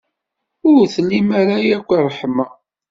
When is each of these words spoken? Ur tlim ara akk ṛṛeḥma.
Ur 0.71 0.81
tlim 0.93 1.29
ara 1.41 1.55
akk 1.77 1.89
ṛṛeḥma. 2.05 2.45